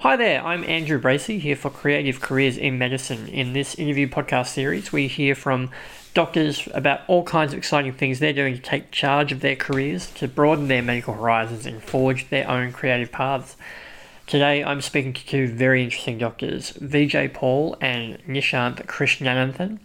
[0.00, 3.28] Hi there, I'm Andrew Bracey here for Creative Careers in Medicine.
[3.28, 5.70] In this interview podcast series, we hear from
[6.12, 10.10] doctors about all kinds of exciting things they're doing to take charge of their careers,
[10.16, 13.56] to broaden their medical horizons, and forge their own creative paths.
[14.26, 19.78] Today, I'm speaking to two very interesting doctors, Vijay Paul and Nishanth Krishnananthan.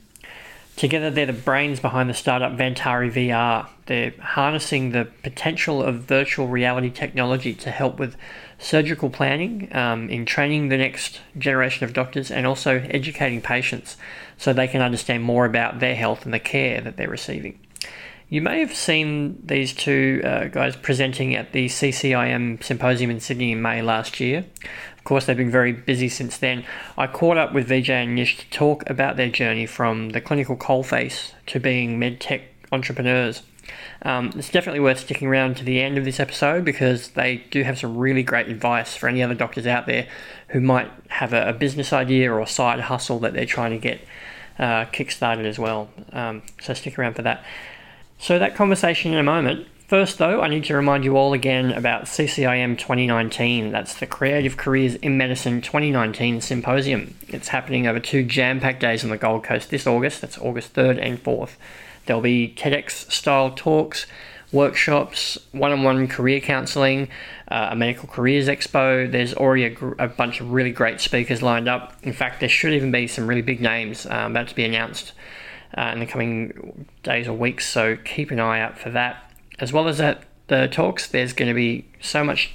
[0.77, 3.67] Together, they're the brains behind the startup Vantari VR.
[3.87, 8.15] They're harnessing the potential of virtual reality technology to help with
[8.59, 13.97] surgical planning, um, in training the next generation of doctors, and also educating patients
[14.37, 17.59] so they can understand more about their health and the care that they're receiving.
[18.29, 23.53] You may have seen these two uh, guys presenting at the CCIM symposium in Sydney
[23.53, 24.45] in May last year.
[25.07, 26.65] Course, they've been very busy since then.
[26.97, 30.57] I caught up with Vijay and Nish to talk about their journey from the clinical
[30.57, 32.41] coalface to being medtech
[32.73, 33.41] entrepreneurs.
[34.01, 37.63] Um, it's definitely worth sticking around to the end of this episode because they do
[37.63, 40.09] have some really great advice for any other doctors out there
[40.49, 44.01] who might have a, a business idea or side hustle that they're trying to get
[44.59, 45.87] uh, kick-started as well.
[46.11, 47.45] Um, so stick around for that.
[48.19, 49.67] So that conversation in a moment.
[49.87, 53.71] First, though, I need to remind you all again about CCIM 2019.
[53.71, 57.15] That's the Creative Careers in Medicine 2019 Symposium.
[57.29, 60.19] It's happening over two jam packed days on the Gold Coast this August.
[60.19, 61.51] That's August 3rd and 4th.
[62.05, 64.07] There'll be TEDx style talks,
[64.51, 67.07] workshops, one on one career counseling,
[67.47, 69.09] uh, a medical careers expo.
[69.09, 71.93] There's already a, gr- a, bunch of really great speakers lined up.
[72.03, 75.13] In fact, there should even be some really big names um, about to be announced
[75.77, 79.23] uh, in the coming days or weeks, so keep an eye out for that.
[79.59, 82.51] As well as at the talks, there's going to be so much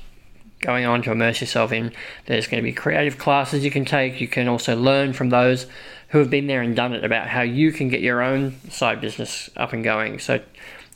[0.60, 1.92] going on to immerse yourself in.
[2.26, 4.20] There's going to be creative classes you can take.
[4.20, 5.66] You can also learn from those
[6.08, 9.00] who have been there and done it about how you can get your own side
[9.00, 10.18] business up and going.
[10.18, 10.40] So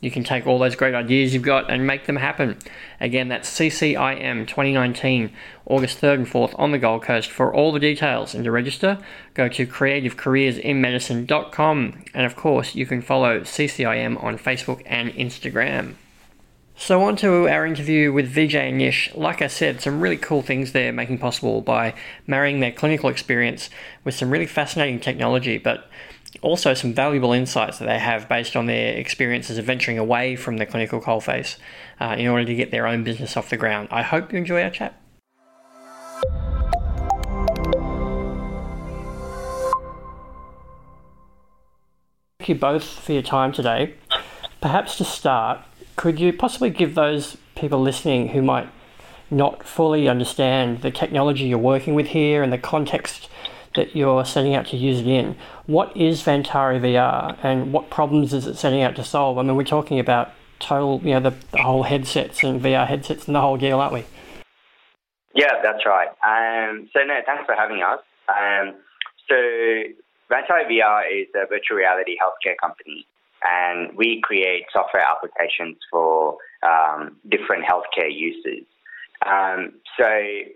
[0.00, 2.58] you can take all those great ideas you've got and make them happen.
[3.00, 5.32] Again, that's CCIM 2019,
[5.64, 7.30] August 3rd and 4th on the Gold Coast.
[7.30, 8.98] For all the details and to register,
[9.34, 12.04] go to creativecareersinmedicine.com.
[12.12, 15.94] And of course, you can follow CCIM on Facebook and Instagram.
[16.78, 19.10] So, on to our interview with Vijay and Nish.
[19.14, 21.94] Like I said, some really cool things they're making possible by
[22.26, 23.70] marrying their clinical experience
[24.04, 25.88] with some really fascinating technology, but
[26.42, 30.58] also some valuable insights that they have based on their experiences of venturing away from
[30.58, 31.56] the clinical coalface
[32.00, 33.88] uh, in order to get their own business off the ground.
[33.90, 35.00] I hope you enjoy our chat.
[42.38, 43.94] Thank you both for your time today.
[44.60, 45.60] Perhaps to start,
[45.96, 48.68] could you possibly give those people listening who might
[49.30, 53.28] not fully understand the technology you're working with here and the context
[53.76, 58.32] that you're setting out to use it in, what is Vantari VR and what problems
[58.32, 59.38] is it setting out to solve?
[59.38, 63.26] I mean, we're talking about total, you know, the, the whole headsets and VR headsets
[63.26, 64.04] and the whole deal, aren't we?
[65.34, 66.08] Yeah, that's right.
[66.24, 68.00] Um, so, no, thanks for having us.
[68.28, 68.74] Um,
[69.28, 69.34] so,
[70.30, 73.06] Vantari VR is a virtual reality healthcare company
[73.44, 78.64] and we create software applications for um, different healthcare uses.
[79.24, 80.06] Um, so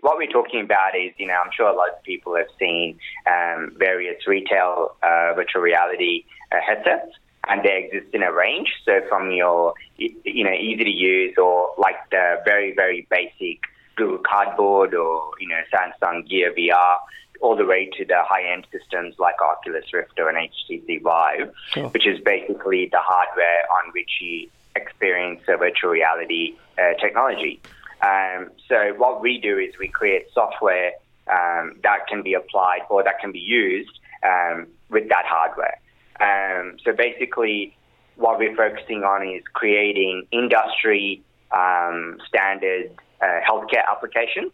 [0.01, 2.99] what we're talking about is, you know, I'm sure a lot of people have seen
[3.27, 7.11] um, various retail uh, virtual reality uh, headsets,
[7.47, 8.69] and they exist in a range.
[8.85, 13.61] So from your, you know, easy to use or like the very very basic
[13.95, 16.97] Google Cardboard or you know Samsung Gear VR
[17.41, 21.51] all the way to the high end systems like Oculus Rift or an HTC Vive,
[21.73, 21.89] sure.
[21.89, 27.59] which is basically the hardware on which you experience a virtual reality uh, technology.
[28.01, 30.93] Um, so, what we do is we create software
[31.27, 35.79] um, that can be applied or that can be used um, with that hardware.
[36.19, 37.75] Um, so, basically,
[38.15, 42.91] what we're focusing on is creating industry um, standard
[43.21, 44.51] uh, healthcare applications.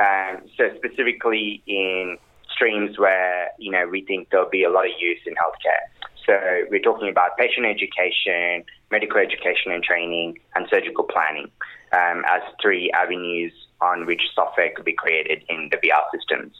[0.00, 2.18] Um, so specifically in
[2.50, 5.97] streams where you know we think there'll be a lot of use in healthcare.
[6.28, 6.38] So
[6.70, 11.50] we're talking about patient education, medical education and training, and surgical planning
[11.92, 16.52] um, as three avenues on which software could be created in the VR systems.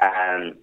[0.00, 0.58] Um,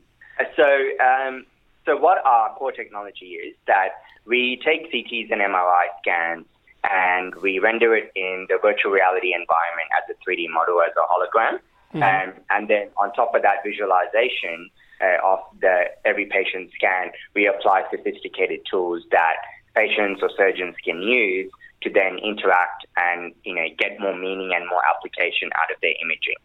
[0.56, 0.70] so,
[1.02, 1.48] um,
[1.88, 6.46] so what our core technology is that we take CTs and MRI scans
[6.84, 11.06] and we render it in the virtual reality environment as a 3D model as a
[11.10, 11.60] hologram.
[11.96, 12.04] Mm-hmm.
[12.04, 14.70] Um, and then on top of that visualization
[15.02, 19.36] uh, of the every patient scan, we apply sophisticated tools that
[19.76, 21.52] patients or surgeons can use
[21.82, 25.94] to then interact and you know get more meaning and more application out of their
[26.02, 26.40] imaging.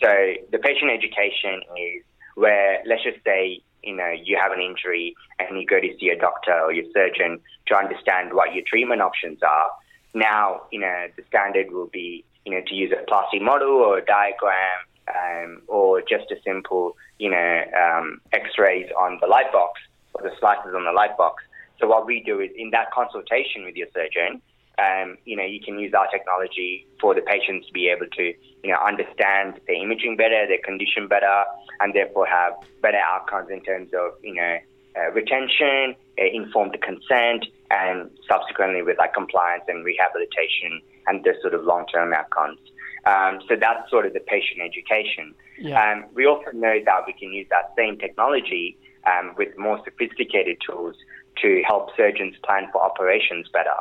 [0.00, 2.02] So the patient education is
[2.36, 6.10] where let's just say you know you have an injury and you go to see
[6.10, 9.70] a doctor or your surgeon to understand what your treatment options are.
[10.14, 13.98] Now, you know, the standard will be, you know, to use a plastic model or
[13.98, 19.80] a diagram um, or just a simple, you know, um, X-rays on the light box
[20.14, 21.42] or the slices on the light box.
[21.80, 24.42] So what we do is in that consultation with your surgeon,
[24.78, 28.22] um, you know, you can use our technology for the patients to be able to,
[28.62, 31.44] you know, understand their imaging better, their condition better,
[31.80, 34.58] and therefore have better outcomes in terms of, you know,
[34.96, 41.54] uh, retention, uh, informed consent, and subsequently with like compliance and rehabilitation and the sort
[41.54, 42.58] of long-term outcomes.
[43.06, 45.34] Um, so that's sort of the patient education.
[45.58, 45.80] Yeah.
[45.80, 50.58] Um, we also know that we can use that same technology um, with more sophisticated
[50.66, 50.96] tools
[51.42, 53.74] to help surgeons plan for operations better.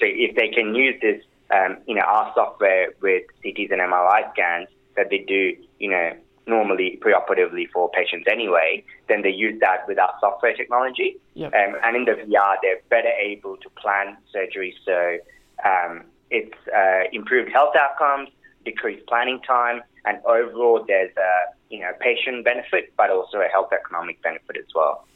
[0.00, 4.32] So if they can use this, um, you know, our software with CTs and MRI
[4.32, 6.12] scans that they do, you know,
[6.46, 11.16] normally preoperatively for patients anyway, then they use that with our software technology.
[11.34, 11.52] Yep.
[11.54, 14.74] Um, and in the VR, they're better able to plan surgery.
[14.84, 15.18] So
[15.64, 18.30] um, it's uh, improved health outcomes,
[18.64, 23.72] decreased planning time, and overall there's a you know patient benefit, but also a health
[23.72, 25.06] economic benefit as well.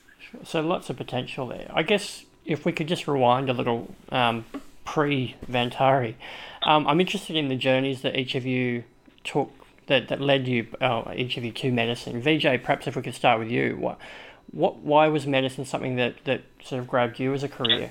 [0.44, 1.70] So lots of potential there.
[1.72, 4.44] I guess if we could just rewind a little um,
[4.84, 6.14] pre Vantari,
[6.62, 8.84] um, I'm interested in the journeys that each of you
[9.24, 9.50] took
[9.86, 12.20] that, that led you uh, each of you to medicine.
[12.20, 13.98] VJ, perhaps if we could start with you, what
[14.50, 17.90] what why was medicine something that, that sort of grabbed you as a career?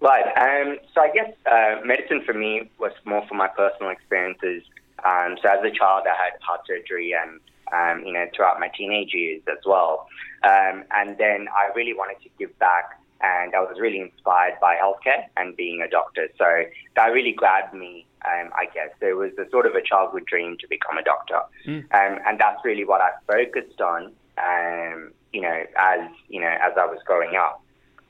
[0.00, 0.24] Right.
[0.36, 4.62] Um, so I guess uh, medicine for me was more for my personal experiences.
[5.04, 7.40] Um, so as a child, I had heart surgery and
[7.72, 10.06] um, you know, throughout my teenage years as well.
[10.44, 14.76] Um, and then I really wanted to give back, and I was really inspired by
[14.76, 16.28] healthcare and being a doctor.
[16.38, 16.64] So
[16.96, 18.90] that really grabbed me, um, I guess.
[19.00, 21.80] There was a sort of a childhood dream to become a doctor, mm.
[21.92, 24.12] um, and that's really what I focused on.
[24.38, 27.62] Um, you know, as you know, as I was growing up.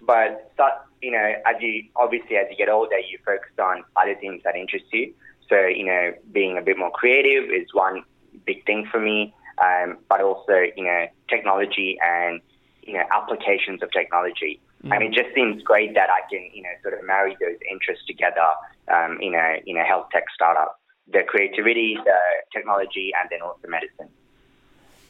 [0.07, 4.15] But that, you know, as you obviously as you get older, you focus on other
[4.15, 5.13] things that interest you.
[5.49, 8.05] So you know, being a bit more creative is one
[8.45, 9.35] big thing for me
[9.65, 12.41] um, but also you know technology and
[12.83, 14.61] you know applications of technology.
[14.85, 14.95] Mm.
[14.95, 18.05] And it just seems great that I can you know sort of marry those interests
[18.07, 18.49] together
[18.93, 20.81] um, in a in a health tech startup.
[21.11, 22.19] The creativity, the
[22.53, 24.09] technology, and then also medicine.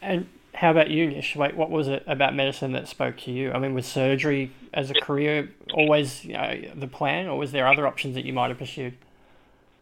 [0.01, 1.37] And how about you, Nish?
[1.37, 3.53] Wait, what was it about medicine that spoke to you?
[3.53, 7.69] I mean, was surgery as a career always you know, the plan, or was there
[7.69, 8.95] other options that you might have pursued?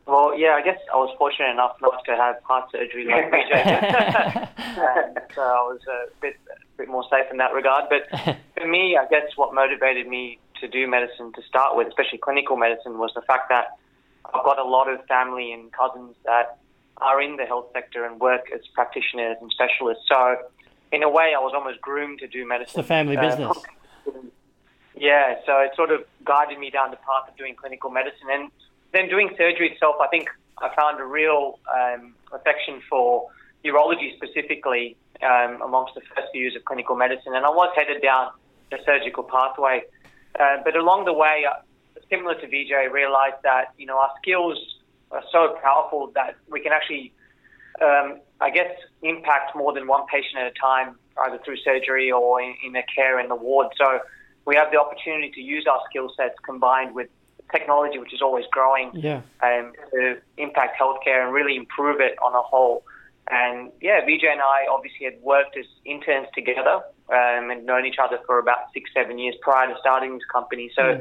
[0.04, 3.48] Well, yeah, I guess I was fortunate enough not to have heart surgery like VJ
[5.34, 7.86] so I was a bit, a bit more safe in that regard.
[7.88, 12.18] But for me, I guess what motivated me to do medicine to start with, especially
[12.18, 13.78] clinical medicine, was the fact that
[14.26, 16.58] I've got a lot of family and cousins that
[16.98, 20.04] are in the health sector and work as practitioners and specialists.
[20.06, 20.36] So,
[20.92, 22.80] in a way, I was almost groomed to do medicine.
[22.80, 23.58] It's a family uh, business.
[24.96, 28.28] Yeah, so it sort of guided me down the path of doing clinical medicine.
[28.30, 28.50] And
[28.92, 33.28] then doing surgery itself, I think I found a real um, affection for
[33.64, 38.02] urology specifically um, amongst the first few years of clinical medicine, and I was headed
[38.02, 38.30] down
[38.70, 39.82] the surgical pathway.
[40.38, 41.60] Uh, but along the way, uh,
[42.10, 44.58] similar to VJ, I realized that you know our skills
[45.10, 47.12] are so powerful that we can actually,
[47.82, 48.70] um, I guess,
[49.02, 52.84] impact more than one patient at a time, either through surgery or in, in their
[52.94, 53.68] care in the ward.
[53.78, 54.00] So
[54.44, 57.08] we have the opportunity to use our skill sets combined with
[57.50, 59.22] technology, which is always growing, yeah.
[59.42, 62.84] um, to impact healthcare and really improve it on a whole.
[63.28, 67.98] And yeah, VJ and I obviously had worked as interns together um, and known each
[68.02, 70.70] other for about six, seven years prior to starting this company.
[70.76, 71.00] So yeah.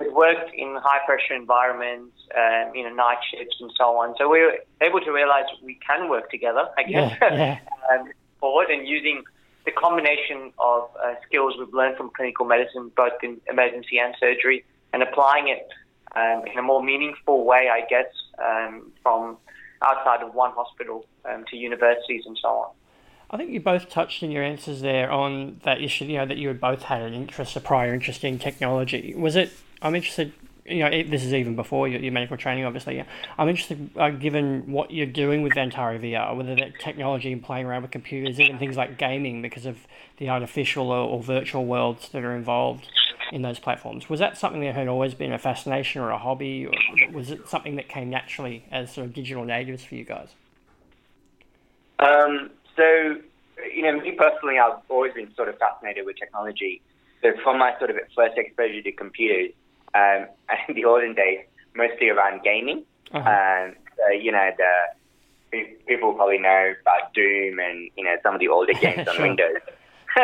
[0.00, 4.14] We worked in high pressure environments, um, you know, night shifts and so on.
[4.18, 7.58] So we were able to realize we can work together, I guess, yeah, yeah.
[7.90, 9.22] um, forward and using
[9.64, 14.64] the combination of uh, skills we've learned from clinical medicine, both in emergency and surgery,
[14.92, 15.68] and applying it
[16.14, 18.06] um, in a more meaningful way, I guess,
[18.38, 19.36] um, from
[19.82, 22.70] outside of one hospital um, to universities and so on.
[23.28, 26.36] I think you both touched in your answers there on that issue, you know, that
[26.36, 29.14] you had both had an interest, a prior interest in technology.
[29.16, 29.52] Was it,
[29.82, 30.32] I'm interested,
[30.64, 33.02] you know, this is even before your, your medical training, obviously.
[33.38, 37.66] I'm interested, uh, given what you're doing with Vantari VR, whether that technology and playing
[37.66, 39.78] around with computers, even things like gaming because of
[40.18, 42.88] the artificial or, or virtual worlds that are involved
[43.32, 44.08] in those platforms.
[44.08, 46.72] Was that something that had always been a fascination or a hobby, or
[47.12, 50.28] was it something that came naturally as sort of digital natives for you guys?
[51.98, 53.16] Um, so,
[53.72, 56.82] you know, me personally, I've always been sort of fascinated with technology.
[57.22, 59.52] So, from my sort of first exposure to computers,
[59.96, 60.28] um,
[60.68, 61.40] in the olden days,
[61.74, 62.84] mostly around gaming.
[63.12, 63.28] Uh-huh.
[63.28, 64.70] Um, so, you know, the
[65.86, 69.56] people probably know about Doom and you know some of the older games on Windows.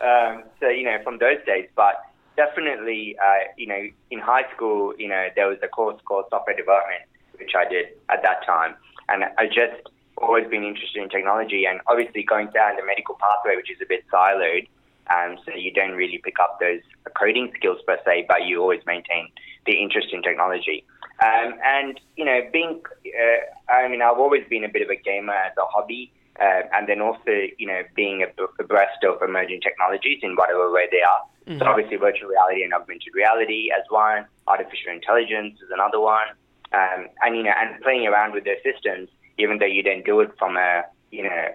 [0.00, 2.02] um, so you know, from those days, but
[2.36, 6.56] definitely, uh, you know, in high school, you know, there was a course called software
[6.56, 7.02] development,
[7.38, 8.74] which I did at that time,
[9.08, 13.56] and I just always been interested in technology, and obviously going down the medical pathway,
[13.56, 14.68] which is a bit siloed.
[15.10, 16.80] Um, so you don't really pick up those
[17.18, 19.28] coding skills per se, but you always maintain
[19.66, 20.84] the interest in technology.
[21.24, 24.96] Um, and you know, being, uh, I mean, I've always been a bit of a
[24.96, 28.24] gamer as a hobby, uh, and then also, you know, being
[28.60, 31.22] abreast of emerging technologies in whatever way they are.
[31.48, 31.58] Mm-hmm.
[31.58, 36.28] So obviously, virtual reality and augmented reality as one, artificial intelligence is another one,
[36.72, 40.20] um, and you know, and playing around with their systems, even though you don't do
[40.20, 41.48] it from a, you know,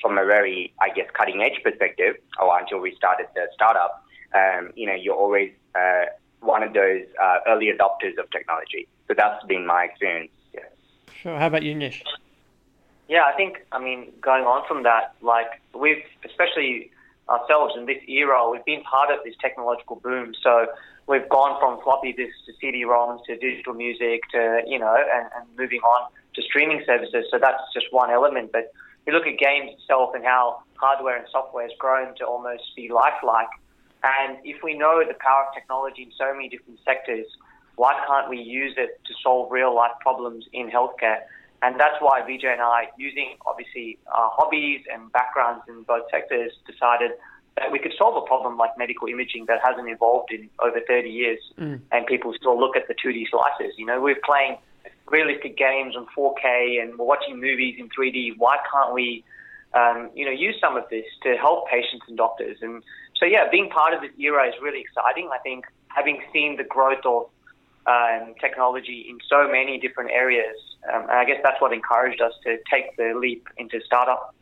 [0.00, 4.72] from a very, I guess, cutting edge perspective, or until we started the startup, um,
[4.74, 6.06] you know, you're always uh,
[6.40, 8.86] one of those uh, early adopters of technology.
[9.08, 10.30] So that's been my experience.
[10.52, 10.60] Yeah.
[11.22, 11.38] Sure.
[11.38, 12.02] How about you, Nish?
[13.08, 16.90] Yeah, I think, I mean, going on from that, like we've, especially
[17.28, 20.34] ourselves in this era, we've been part of this technological boom.
[20.42, 20.66] So
[21.06, 25.46] we've gone from floppy disks to CD-ROMs to digital music to, you know, and, and
[25.56, 27.26] moving on to streaming services.
[27.30, 28.52] So that's just one element.
[28.52, 28.72] But
[29.06, 32.90] you look at games itself and how hardware and software has grown to almost be
[32.90, 33.48] lifelike.
[34.02, 37.26] And if we know the power of technology in so many different sectors,
[37.76, 41.20] why can't we use it to solve real life problems in healthcare?
[41.62, 46.52] And that's why Vijay and I, using obviously our hobbies and backgrounds in both sectors,
[46.66, 47.12] decided
[47.56, 51.08] that we could solve a problem like medical imaging that hasn't evolved in over 30
[51.08, 51.38] years.
[51.58, 51.80] Mm.
[51.90, 53.74] And people still look at the 2D slices.
[53.78, 54.58] You know, we're playing
[55.10, 58.36] realistic games on 4K and we're watching movies in 3D.
[58.38, 59.24] Why can't we,
[59.74, 62.58] um, you know, use some of this to help patients and doctors?
[62.62, 62.82] And
[63.16, 65.30] so, yeah, being part of this era is really exciting.
[65.32, 67.28] I think having seen the growth of
[67.86, 70.56] um, technology in so many different areas,
[70.92, 74.34] um, and I guess that's what encouraged us to take the leap into startup.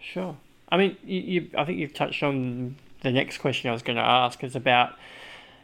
[0.00, 0.36] Sure.
[0.70, 3.96] I mean, you, you I think you've touched on the next question I was going
[3.96, 4.94] to ask is about,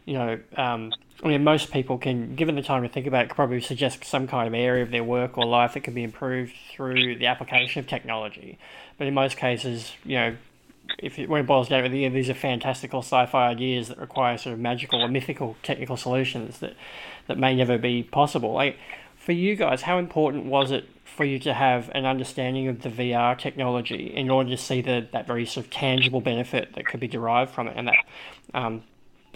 [0.04, 3.28] you know, um, I mean, most people can, given the time to think about it,
[3.28, 6.04] could probably suggest some kind of area of their work or life that can be
[6.04, 8.56] improved through the application of technology.
[8.98, 10.36] But in most cases, you know,
[10.98, 14.38] if it, when it boils down to it, these are fantastical sci-fi ideas that require
[14.38, 16.74] sort of magical or mythical technical solutions that
[17.26, 18.52] that may never be possible.
[18.52, 18.78] Like
[19.16, 22.88] for you guys, how important was it for you to have an understanding of the
[22.88, 27.00] VR technology in order to see the that very sort of tangible benefit that could
[27.00, 27.96] be derived from it, and that
[28.54, 28.82] um,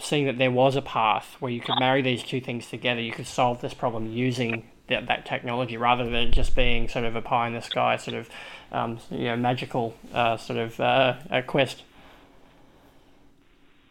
[0.02, 3.12] seeing that there was a path where you could marry these two things together, you
[3.12, 7.22] could solve this problem using that, that technology rather than just being sort of a
[7.22, 8.28] pie in the sky sort of
[8.72, 11.82] um, you know magical uh, sort of uh, quest.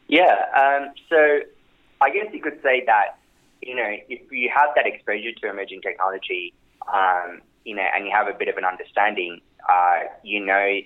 [0.07, 1.39] Yeah, um, so
[2.01, 3.17] I guess you could say that
[3.61, 6.53] you know if you have that exposure to emerging technology,
[6.93, 9.39] um, you know, and you have a bit of an understanding,
[9.69, 10.79] uh, you know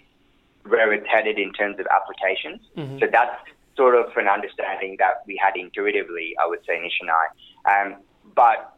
[0.67, 2.59] where it's headed in terms of applications.
[2.75, 2.99] Mm-hmm.
[2.99, 3.39] So that's
[3.75, 7.25] sort of an understanding that we had intuitively, I would say, Nish and I.
[7.71, 7.95] Um,
[8.35, 8.77] but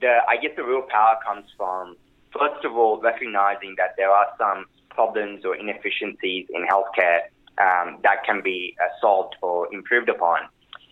[0.00, 1.96] the, I guess the real power comes from,
[2.32, 7.28] first of all, recognizing that there are some problems or inefficiencies in healthcare
[7.58, 10.40] um, that can be uh, solved or improved upon.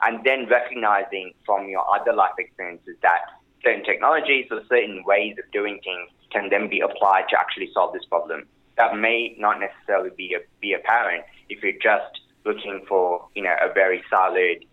[0.03, 3.21] And then recognizing from your other life experiences that
[3.65, 7.95] certain technologies or certain ways of doing things can then be applied to actually solve
[7.95, 8.47] this problem.
[8.77, 13.55] That may not necessarily be, a, be apparent if you're just looking for, you know,
[13.61, 14.65] a very solid,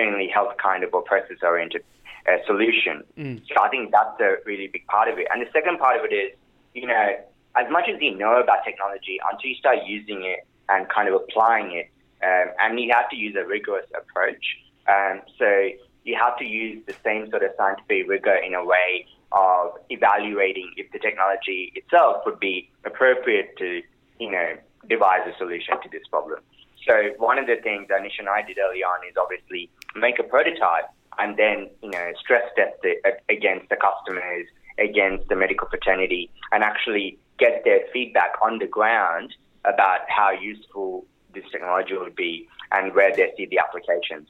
[0.00, 1.84] only health kind of or process oriented
[2.28, 3.02] uh, solution.
[3.18, 3.42] Mm.
[3.48, 5.26] So I think that's a really big part of it.
[5.32, 6.32] And the second part of it is,
[6.74, 7.16] you know,
[7.56, 11.14] as much as you know about technology, until you start using it and kind of
[11.14, 11.90] applying it,
[12.22, 14.44] um, and you have to use a rigorous approach.
[14.88, 15.68] Um, so
[16.04, 20.72] you have to use the same sort of scientific rigor in a way of evaluating
[20.76, 23.82] if the technology itself would be appropriate to,
[24.18, 24.56] you know,
[24.88, 26.40] devise a solution to this problem.
[26.86, 30.18] So one of the things that Nish and I did early on is obviously make
[30.18, 34.46] a prototype and then, you know, stress test it against the customers,
[34.78, 41.06] against the medical fraternity, and actually get their feedback on the ground about how useful
[41.32, 44.28] this technology would be and where they see the applications.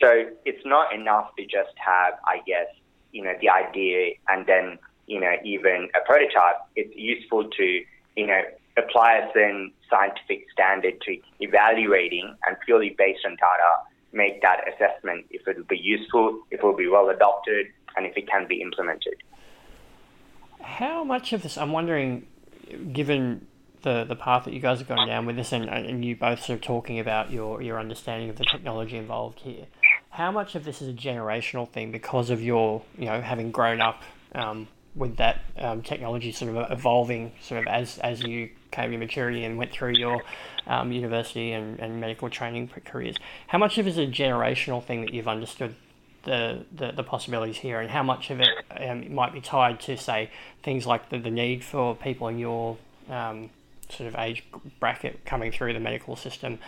[0.00, 2.66] So it's not enough to just have, I guess,
[3.12, 6.56] you know, the idea and then, you know, even a prototype.
[6.74, 7.84] It's useful to,
[8.16, 8.42] you know,
[8.76, 15.26] apply a certain scientific standard to evaluating and purely based on data make that assessment
[15.30, 18.46] if it will be useful, if it will be well adopted, and if it can
[18.46, 19.14] be implemented.
[20.60, 22.26] How much of this, I'm wondering,
[22.92, 23.46] given
[23.82, 26.44] the, the path that you guys are going down with this, and, and you both
[26.44, 29.66] sort of talking about your, your understanding of the technology involved here,
[30.10, 33.80] how much of this is a generational thing because of your, you know, having grown
[33.80, 34.02] up
[34.34, 38.98] um, with that um, technology sort of evolving sort of as as you came to
[38.98, 40.22] maturity and went through your
[40.66, 43.16] um, university and, and medical training careers.
[43.46, 45.74] How much of it is a generational thing that you've understood
[46.24, 49.96] the, the, the possibilities here, and how much of it um, might be tied to,
[49.96, 50.30] say,
[50.62, 52.78] things like the, the need for people in your
[53.10, 53.50] um,
[53.88, 54.44] sort of age
[54.78, 56.58] bracket coming through the medical system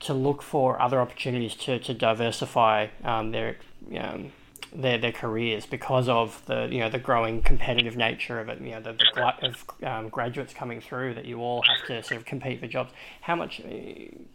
[0.00, 3.56] to look for other opportunities to, to diversify um, their
[3.98, 4.32] um,
[4.72, 8.60] their their careers because of the you know the growing competitive nature of it.
[8.60, 12.02] You know the, the glut of um, graduates coming through that you all have to
[12.02, 12.92] sort of compete for jobs.
[13.22, 13.68] How much uh,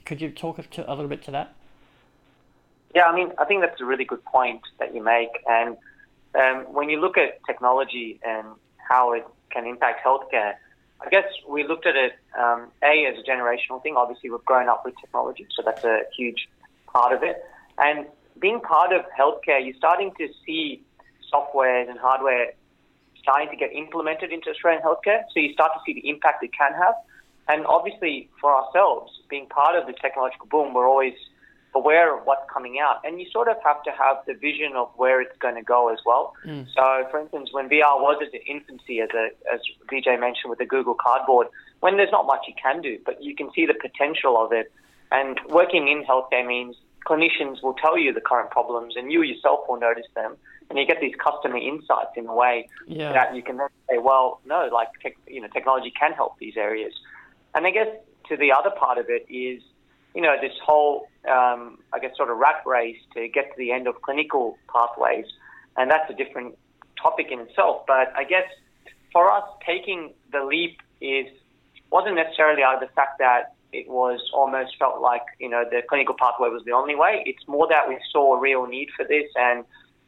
[0.06, 1.56] could you talk to, a little bit to that?
[2.94, 5.30] Yeah, I mean, I think that's a really good point that you make.
[5.48, 5.76] And
[6.34, 10.54] um, when you look at technology and how it can impact healthcare,
[11.02, 13.96] I guess we looked at it um, a as a generational thing.
[13.98, 16.48] Obviously, we've grown up with technology, so that's a huge
[16.88, 17.44] part of it.
[17.78, 18.06] And
[18.40, 20.84] being part of healthcare, you're starting to see
[21.30, 22.54] software and hardware
[23.22, 25.24] starting to get implemented into Australian healthcare.
[25.34, 26.94] So you start to see the impact it can have.
[27.48, 31.14] And obviously, for ourselves, being part of the technological boom, we're always
[31.76, 33.02] aware of what's coming out.
[33.04, 35.92] And you sort of have to have the vision of where it's going to go
[35.92, 36.34] as well.
[36.46, 36.68] Mm.
[36.74, 40.60] So, for instance, when VR was at its infancy, as, a, as VJ mentioned with
[40.60, 41.48] the Google Cardboard,
[41.82, 44.72] when there's not much you can do, but you can see the potential of it.
[45.12, 46.76] And working in healthcare means
[47.06, 50.36] clinicians will tell you the current problems and you yourself will notice them.
[50.70, 53.14] And you get these customer insights in a way yeah.
[53.14, 56.58] that you can then say, well, no, like, tech, you know, technology can help these
[56.58, 56.94] areas.
[57.54, 57.88] And I guess
[58.30, 59.62] to the other part of it is
[60.16, 63.72] you know, this whole, um, I guess, sort of rat race to get to the
[63.74, 65.26] end of clinical pathways.
[65.76, 66.58] And that's a different
[67.02, 67.84] topic in itself.
[67.86, 68.48] But I guess
[69.12, 71.28] for us, taking the leap is
[71.92, 75.82] wasn't necessarily out of the fact that it was almost felt like, you know, the
[75.88, 77.24] clinical pathway was the only way.
[77.26, 79.66] It's more that we saw a real need for this and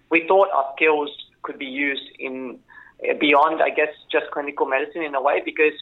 [0.09, 1.09] we thought our skills
[1.43, 2.59] could be used in
[3.19, 5.73] beyond, I guess, just clinical medicine in a way because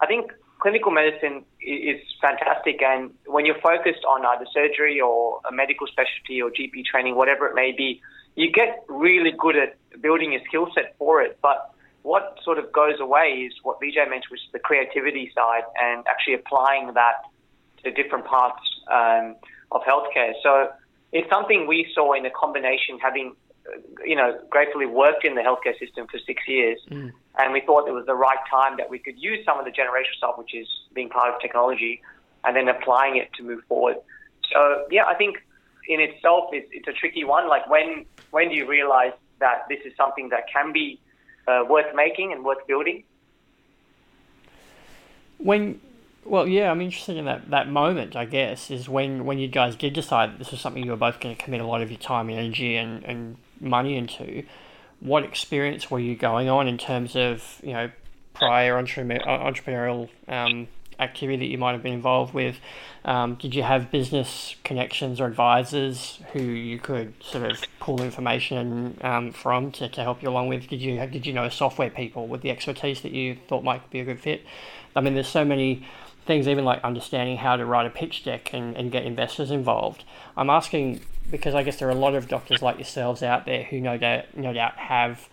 [0.00, 5.52] I think clinical medicine is fantastic, and when you're focused on either surgery or a
[5.52, 8.00] medical specialty or GP training, whatever it may be,
[8.34, 11.38] you get really good at building a skill set for it.
[11.42, 11.73] But
[12.04, 16.04] what sort of goes away is what VJ mentioned, which is the creativity side and
[16.06, 17.24] actually applying that
[17.82, 18.62] to different parts
[18.92, 19.36] um,
[19.72, 20.32] of healthcare.
[20.42, 20.70] So
[21.12, 23.34] it's something we saw in a combination having
[24.04, 27.10] you know, gratefully worked in the healthcare system for six years, mm.
[27.38, 29.70] and we thought it was the right time that we could use some of the
[29.70, 32.02] generational stuff, which is being part of technology,
[32.44, 33.96] and then applying it to move forward.
[34.52, 35.36] So yeah, I think
[35.88, 37.48] in itself it's, it's a tricky one.
[37.48, 41.00] Like when when do you realize that this is something that can be
[41.46, 43.04] uh, worth making and worth building?
[45.38, 45.80] When
[46.24, 49.76] well, yeah, I'm interested in that, that moment, I guess, is when, when you guys
[49.76, 51.90] did decide that this was something you were both going to commit a lot of
[51.90, 54.42] your time and energy and, and money into,
[55.04, 57.90] what experience were you going on in terms of you know
[58.32, 60.66] prior entrepreneurial um,
[60.98, 62.56] activity that you might have been involved with?
[63.04, 68.98] Um, did you have business connections or advisors who you could sort of pull information
[69.02, 70.68] um, from to, to help you along with?
[70.68, 74.00] Did you did you know software people with the expertise that you thought might be
[74.00, 74.42] a good fit?
[74.96, 75.86] I mean, there's so many
[76.24, 80.04] things, even like understanding how to write a pitch deck and, and get investors involved.
[80.36, 83.64] I'm asking because I guess there are a lot of doctors like yourselves out there
[83.64, 85.28] who no doubt no doubt have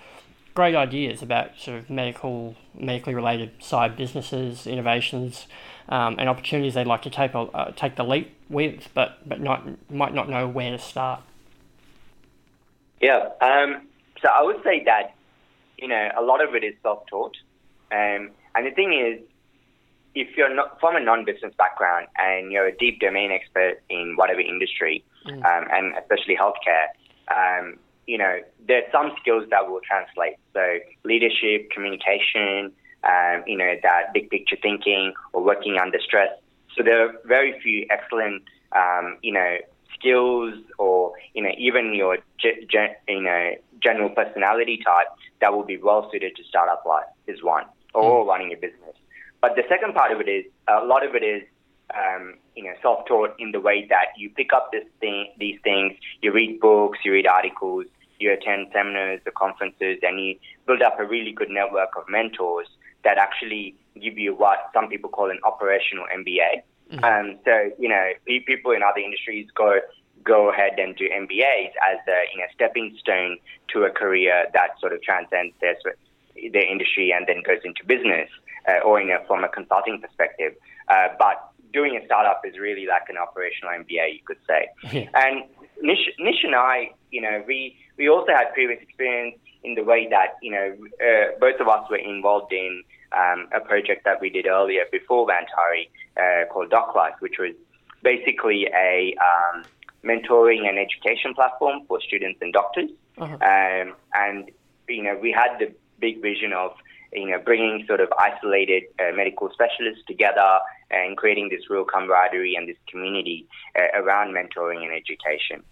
[0.54, 5.48] great ideas about sort of medical medically related side businesses, innovations,
[5.90, 9.68] um, and opportunities they'd like to take uh, take the leap with, but but not
[9.90, 11.22] might not know where to start.
[13.02, 13.88] Yeah, um,
[14.22, 15.16] so I would say that
[15.78, 17.36] you know a lot of it is self taught,
[17.92, 19.22] um, and the thing is
[20.14, 24.42] if you're not from a non-business background and you're a deep domain expert in whatever
[24.42, 25.34] industry, mm.
[25.34, 26.88] um, and especially healthcare,
[27.34, 30.36] um, you know, there's some skills that will translate.
[30.54, 32.72] So leadership, communication,
[33.04, 36.30] um, you know, that big picture thinking or working under stress.
[36.76, 39.58] So there are very few excellent, um, you know,
[39.94, 45.08] skills or, you know, even your, ge- ge- you know, general personality type
[45.42, 48.28] that will be well suited to startup life is one or mm.
[48.28, 48.96] running a business.
[49.42, 51.42] But the second part of it is a lot of it is
[51.96, 55.94] um, you know self-taught in the way that you pick up this thing, these things,
[56.22, 57.86] you read books, you read articles,
[58.20, 60.36] you attend seminars or conferences, and you
[60.68, 62.68] build up a really good network of mentors
[63.04, 66.62] that actually give you what some people call an operational MBA.
[66.92, 67.04] Mm-hmm.
[67.04, 69.80] Um, so you know people in other industries go
[70.24, 73.38] go ahead and do MBAs as a you know stepping stone
[73.70, 75.76] to a career that sort of transcends their
[76.52, 78.30] their industry and then goes into business
[78.68, 80.54] uh, or in a, from a consulting perspective.
[80.90, 84.68] Uh, but doing a startup is really like an operational MBA, you could say.
[84.92, 85.10] Yeah.
[85.14, 85.44] And
[85.82, 90.08] Nish, Nish and I, you know, we, we also had previous experience in the way
[90.10, 94.30] that, you know, uh, both of us were involved in um, a project that we
[94.30, 97.54] did earlier before Vantari uh, called DocLife, which was
[98.04, 99.64] basically a um,
[100.04, 102.90] mentoring and education platform for students and doctors.
[103.18, 103.34] Uh-huh.
[103.36, 104.52] Um, and,
[104.88, 106.72] you know, we had the big vision of,
[107.14, 110.60] you know, bringing sort of isolated uh, medical specialists together
[110.92, 115.64] and creating this real camaraderie and this community uh, around mentoring and education.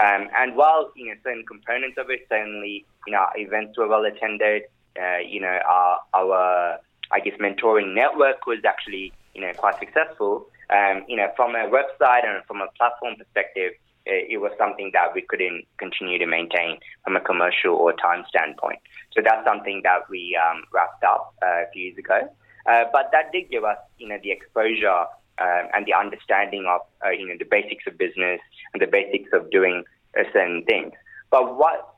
[0.00, 4.04] Um, and while you know certain components of it, certainly you know events were well
[4.04, 4.62] attended.
[5.00, 6.78] Uh, you know our, our
[7.10, 10.46] I guess mentoring network was actually you know quite successful.
[10.70, 13.72] Um, you know from a website and from a platform perspective,
[14.06, 18.24] it, it was something that we couldn't continue to maintain from a commercial or time
[18.28, 18.78] standpoint.
[19.12, 22.28] So that's something that we um, wrapped up uh, a few years ago.
[22.68, 25.06] Uh, but that did give us, you know, the exposure
[25.40, 28.40] um, and the understanding of, uh, you know, the basics of business
[28.74, 29.84] and the basics of doing
[30.18, 30.92] uh, certain things.
[31.30, 31.94] But what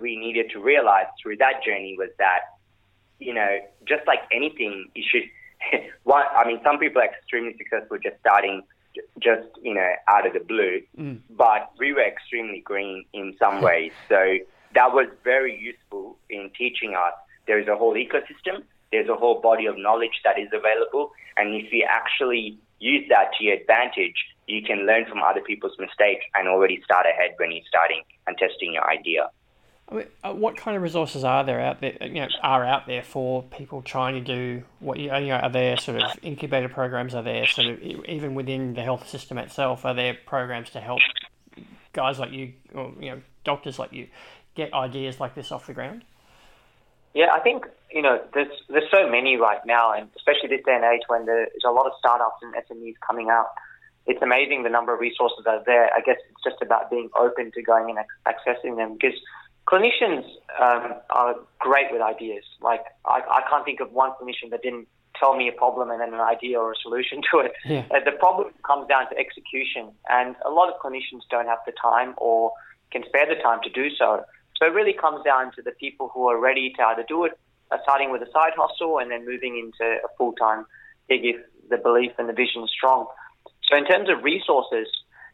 [0.00, 2.40] we needed to realize through that journey was that,
[3.18, 5.22] you know, just like anything, you should.
[6.04, 8.62] one, I mean, some people are extremely successful just starting,
[9.18, 10.80] just you know, out of the blue.
[10.98, 11.20] Mm.
[11.30, 14.38] But we were extremely green in some ways, so
[14.74, 17.14] that was very useful in teaching us
[17.46, 21.12] there is a whole ecosystem there's a whole body of knowledge that is available.
[21.36, 25.76] And if you actually use that to your advantage, you can learn from other people's
[25.78, 29.30] mistakes and already start ahead when you're starting and testing your idea.
[29.88, 31.96] I mean, uh, what kind of resources are there out there?
[32.00, 35.36] You know, are out there for people trying to do what you, know?
[35.36, 37.14] Are there sort of incubator programs?
[37.14, 39.84] Are there sort of even within the health system itself?
[39.84, 41.00] Are there programs to help
[41.92, 44.08] guys like you, or you know, doctors like you,
[44.56, 46.02] get ideas like this off the ground?
[47.16, 50.76] Yeah, I think you know there's there's so many right now, and especially this day
[50.76, 53.48] and age when there's a lot of startups and SMEs coming out.
[54.04, 55.88] It's amazing the number of resources that are there.
[55.96, 57.98] I guess it's just about being open to going and
[58.28, 59.18] accessing them because
[59.66, 60.28] clinicians
[60.60, 62.44] um, are great with ideas.
[62.60, 64.86] Like I, I can't think of one clinician that didn't
[65.18, 67.52] tell me a problem and then an idea or a solution to it.
[67.64, 67.86] Yeah.
[67.90, 71.72] Uh, the problem comes down to execution, and a lot of clinicians don't have the
[71.80, 72.52] time or
[72.92, 74.22] can spare the time to do so.
[74.58, 77.38] So it really comes down to the people who are ready to either do it,
[77.70, 80.66] uh, starting with a side hustle and then moving into a full time
[81.08, 81.36] gig if
[81.68, 83.06] the belief and the vision is strong.
[83.68, 84.86] So in terms of resources,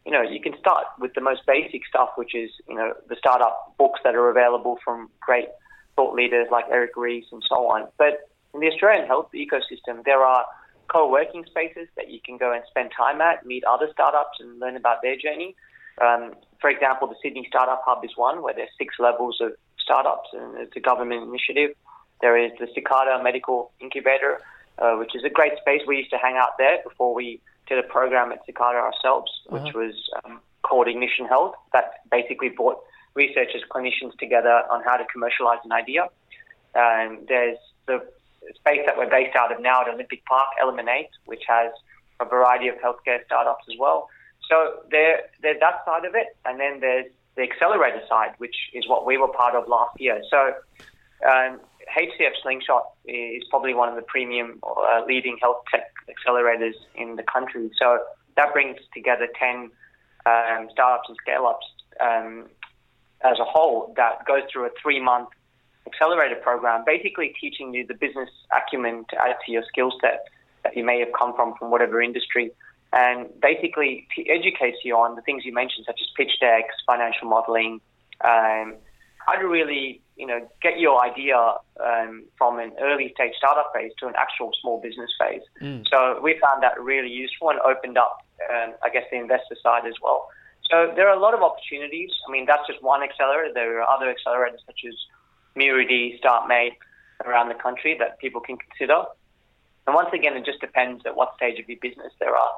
[0.05, 3.17] you know, you can start with the most basic stuff, which is, you know, the
[3.17, 5.49] startup books that are available from great
[5.95, 7.89] thought leaders like Eric Ries and so on.
[7.99, 10.45] But in the Australian health ecosystem, there are
[10.89, 14.77] co-working spaces that you can go and spend time at, meet other startups and learn
[14.77, 15.55] about their journey.
[16.01, 20.31] Um, for example, the Sydney Startup Hub is one where there's six levels of startups,
[20.33, 21.77] and it's a government initiative.
[22.21, 24.41] There is the Cicada Medical Incubator,
[24.79, 25.83] uh, which is a great space.
[25.87, 29.59] We used to hang out there before we did a program at Cicada ourselves, uh-huh.
[29.59, 29.95] which was
[30.25, 32.79] um, called Ignition Health, that basically brought
[33.15, 36.09] researchers, clinicians together on how to commercialize an idea.
[36.77, 38.07] And there's the
[38.55, 41.73] space that we're based out of now at Olympic Park, Element 8, which has
[42.21, 44.09] a variety of healthcare startups as well.
[44.49, 48.89] So there, there's that side of it, and then there's the accelerator side, which is
[48.89, 50.23] what we were part of last year.
[50.31, 50.55] So
[51.27, 51.61] um,
[51.97, 57.23] HCF Slingshot is probably one of the premium uh, leading health tech accelerators in the
[57.23, 57.71] country.
[57.79, 57.99] So
[58.37, 59.71] that brings together 10
[60.27, 61.67] um, startups and scale ups
[62.01, 62.47] um,
[63.25, 65.29] as a whole that goes through a three month
[65.87, 70.25] accelerator program, basically teaching you the business acumen to add to your skill set
[70.65, 72.53] that you may have come from from whatever industry
[72.93, 77.81] and basically educates you on the things you mentioned, such as pitch decks, financial modeling,
[78.23, 78.75] um,
[79.25, 81.37] how to really, you know, get your idea
[81.83, 85.43] um, from an early stage startup phase to an actual small business phase.
[85.63, 85.85] Mm.
[85.91, 88.19] So we found that really useful and opened up,
[88.51, 90.29] um, I guess, the investor side as well.
[90.71, 92.11] So there are a lot of opportunities.
[92.27, 93.53] I mean, that's just one accelerator.
[93.55, 94.95] There are other accelerators such as
[95.55, 96.77] muru-D, StartMate
[97.25, 99.05] around the country that people can consider.
[99.87, 102.51] And once again, it just depends at what stage of your business there are.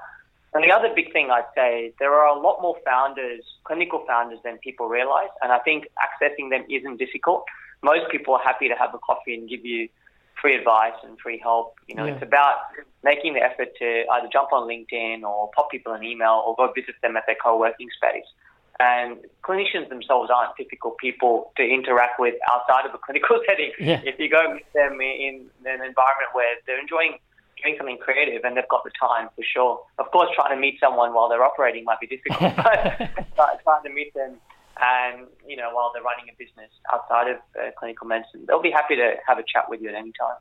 [0.55, 4.39] And the other big thing I'd say, there are a lot more founders, clinical founders,
[4.45, 5.31] than people realize.
[5.43, 7.45] And I think accessing them isn't difficult.
[7.83, 9.89] Most people are happy to have a coffee and give you
[10.41, 11.75] free advice and free help.
[11.89, 12.15] You know, yeah.
[12.15, 12.57] it's about
[13.03, 16.73] making the effort to either jump on LinkedIn or pop people an email or go
[16.73, 18.27] visit them at their co-working space.
[18.79, 23.73] And clinicians themselves aren't typical people to interact with outside of a clinical setting.
[23.79, 24.01] Yeah.
[24.05, 27.19] If you go meet them in an environment where they're enjoying
[27.63, 29.81] doing something creative and they've got the time for sure.
[29.99, 32.55] Of course, trying to meet someone while they're operating might be difficult,
[33.37, 34.37] but trying to meet them
[34.83, 38.71] and you know while they're running a business outside of uh, clinical medicine, they'll be
[38.71, 40.37] happy to have a chat with you at any time.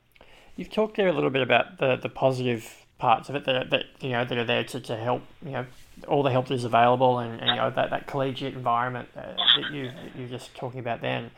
[0.55, 3.85] You've talked there a little bit about the, the positive parts of it that, that
[4.01, 5.65] you know that are there to, to help you know
[6.07, 9.21] all the help that is available and, and you know that, that collegiate environment uh,
[9.21, 11.31] that you you're just talking about then,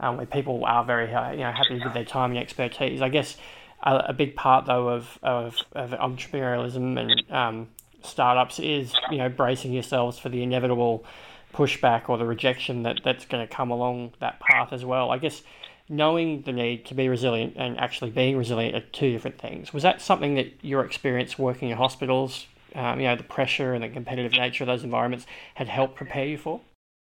[0.00, 3.02] um, where people are very uh, you know happy with their time and expertise.
[3.02, 3.36] I guess
[3.82, 7.68] a, a big part though of, of, of entrepreneurialism and um,
[8.02, 11.04] startups is you know bracing yourselves for the inevitable
[11.52, 15.10] pushback or the rejection that that's going to come along that path as well.
[15.10, 15.42] I guess
[15.88, 19.72] knowing the need to be resilient and actually being resilient are two different things.
[19.72, 23.84] Was that something that your experience working in hospitals, um, you know, the pressure and
[23.84, 26.60] the competitive nature of those environments had helped prepare you for?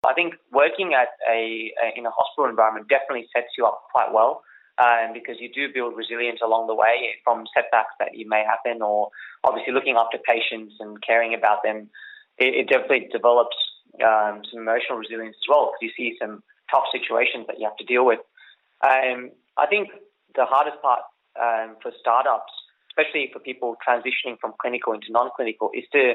[0.06, 4.12] I think working at a, a in a hospital environment definitely sets you up quite
[4.12, 4.42] well.
[4.78, 8.80] Um, because you do build resilience along the way from setbacks that you may happen,
[8.80, 9.10] or
[9.42, 11.90] obviously looking after patients and caring about them.
[12.38, 13.56] It, it definitely develops
[14.06, 17.76] um, some emotional resilience as well because you see some tough situations that you have
[17.78, 18.20] to deal with.
[18.86, 19.88] Um, I think
[20.36, 21.00] the hardest part
[21.40, 22.52] um, for startups,
[22.90, 26.14] especially for people transitioning from clinical into non-clinical, is to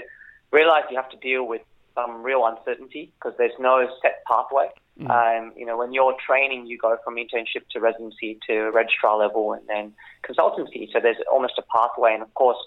[0.52, 1.62] realize you have to deal with
[1.95, 4.69] some real uncertainty because there's no set pathway.
[4.99, 5.10] Mm.
[5.10, 9.53] Um, you know, when you're training, you go from internship to residency to registrar level
[9.53, 10.91] and then consultancy.
[10.93, 12.58] So there's almost a pathway, and of course,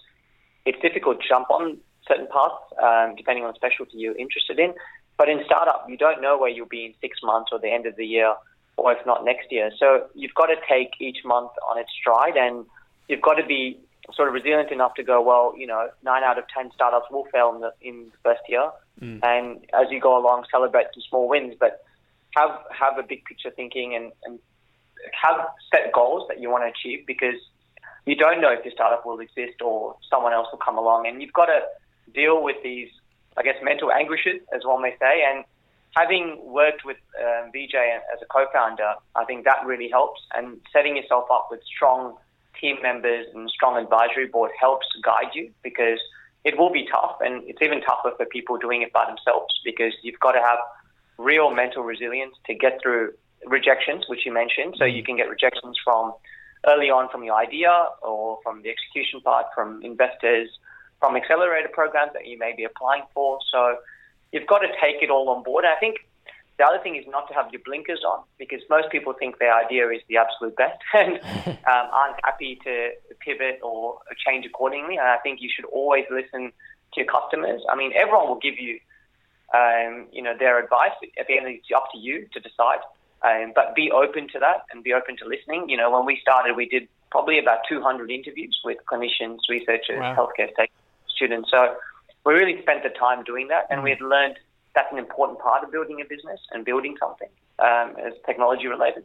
[0.64, 4.74] it's difficult to jump on certain paths um, depending on the specialty you're interested in.
[5.18, 7.86] But in startup, you don't know where you'll be in six months or the end
[7.86, 8.34] of the year,
[8.76, 9.70] or if not next year.
[9.78, 12.66] So you've got to take each month on its stride, and
[13.08, 13.78] you've got to be
[14.14, 17.26] sort of resilient enough to go, well, you know, nine out of ten startups will
[17.32, 19.20] fail in the, in the first year, mm.
[19.22, 21.84] and as you go along, celebrate some small wins, but
[22.36, 24.38] have have a big picture thinking and, and
[25.12, 27.40] have set goals that you want to achieve because
[28.04, 31.20] you don't know if your startup will exist or someone else will come along, and
[31.20, 31.60] you've got to
[32.14, 32.88] deal with these
[33.36, 35.22] I guess, mental anguishes, as one may say.
[35.28, 35.44] And
[35.96, 40.20] having worked with um, as a co-founder, I think that really helps.
[40.34, 42.16] And setting yourself up with strong
[42.60, 45.98] team members and strong advisory board helps guide you because
[46.44, 49.92] it will be tough, and it's even tougher for people doing it by themselves because
[50.02, 50.58] you've got to have
[51.18, 53.12] real mental resilience to get through
[53.46, 54.74] rejections, which you mentioned.
[54.78, 56.12] So you can get rejections from
[56.66, 57.70] early on from your idea
[58.02, 60.48] or from the execution part, from investors,
[61.00, 63.38] from accelerator programs that you may be applying for.
[63.52, 63.76] So
[64.32, 65.64] you've got to take it all on board.
[65.64, 65.96] And I think
[66.58, 69.54] the other thing is not to have your blinkers on because most people think their
[69.54, 74.96] idea is the absolute best and um, aren't happy to pivot or change accordingly.
[74.96, 76.52] And I think you should always listen
[76.94, 77.62] to your customers.
[77.70, 78.80] I mean, everyone will give you,
[79.54, 80.92] um, you know, their advice.
[81.18, 82.80] At the end, it's up to you to decide.
[83.22, 85.68] Um, but be open to that and be open to listening.
[85.68, 90.14] You know, when we started, we did probably about 200 interviews with clinicians, researchers, wow.
[90.14, 91.50] healthcare stakeholders students.
[91.50, 91.74] So
[92.24, 94.36] we really spent the time doing that, and we had learned
[94.74, 97.28] that's an important part of building a business and building something
[97.58, 99.04] um, as technology related.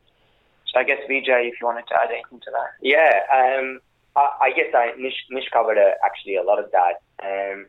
[0.68, 2.76] So I guess Vijay, if you wanted to add anything to that.
[2.82, 3.80] Yeah, um,
[4.16, 7.02] I, I, guess I, Nish, Nish covered uh, actually a lot of that.
[7.24, 7.66] Um,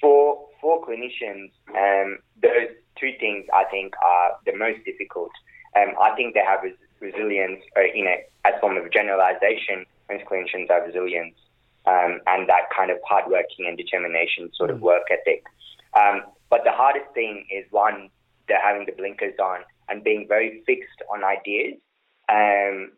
[0.00, 5.30] for for clinicians, um, those two things I think are the most difficult.
[5.76, 9.86] Um, I think they have res- resilience, uh, you know, as form of generalization.
[10.10, 11.34] Most clinicians have resilience
[11.86, 14.82] um, and that kind of hardworking and determination sort of mm.
[14.82, 15.44] work ethic.
[15.96, 18.10] Um, but the hardest thing is one,
[18.48, 21.80] they're having the blinkers on and being very fixed on ideas
[22.28, 22.92] um,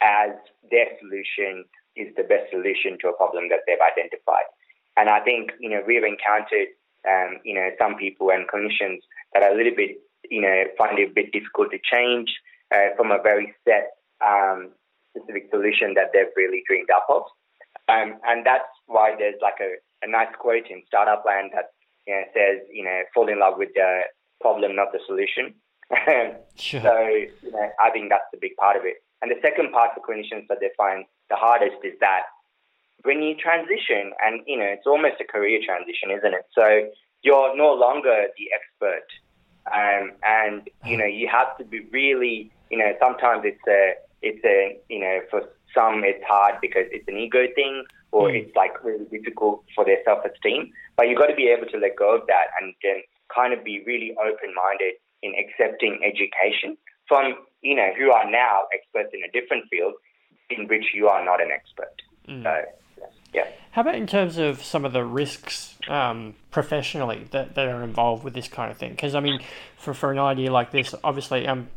[0.00, 0.30] as
[0.70, 1.64] their solution
[1.96, 4.46] is the best solution to a problem that they've identified.
[4.96, 6.68] And I think, you know, we've encountered,
[7.08, 9.00] um, you know, some people and clinicians
[9.32, 9.98] that are a little bit,
[10.30, 12.30] you know, find it a bit difficult to change
[12.74, 13.90] uh, from a very set
[14.24, 14.70] um,
[15.16, 17.22] specific solution that they've really dreamed up of.
[17.88, 21.72] Um, and that's why there's like a, a nice quote in Startup Land that
[22.06, 24.02] you know, says, you know, fall in love with the
[24.40, 25.54] problem, not the solution.
[26.56, 26.80] sure.
[26.80, 27.08] So,
[27.42, 28.96] you know, I think that's a big part of it.
[29.20, 32.22] And the second part for clinicians that they find the hardest is that
[33.04, 36.46] when you transition, and, you know, it's almost a career transition, isn't it?
[36.56, 36.90] So
[37.22, 39.06] you're no longer the expert.
[39.66, 44.44] Um, and, you know, you have to be really, you know, sometimes it's a, it's
[44.44, 45.42] a, you know, for
[45.74, 48.42] some it's hard because it's an ego thing or mm.
[48.42, 50.70] it's like really difficult for their self esteem.
[50.96, 53.02] But you've got to be able to let go of that and then
[53.34, 56.76] kind of be really open minded in accepting education
[57.08, 59.94] from, you know, who are now experts in a different field
[60.50, 61.94] in which you are not an expert.
[62.28, 62.42] Mm.
[62.42, 62.64] So,
[63.32, 63.48] yeah.
[63.72, 68.22] How about in terms of some of the risks um, professionally that, that are involved
[68.22, 68.90] with this kind of thing?
[68.90, 69.40] Because, I mean,
[69.78, 71.68] for, for an idea like this, obviously, um,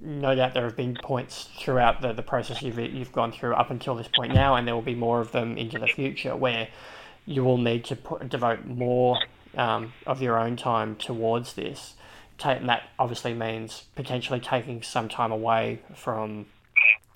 [0.00, 3.70] no doubt there have been points throughout the, the process you've, you've gone through up
[3.70, 6.68] until this point now, and there will be more of them into the future where
[7.26, 9.18] you will need to put, devote more
[9.56, 11.94] um, of your own time towards this.
[12.42, 16.46] and that obviously means potentially taking some time away from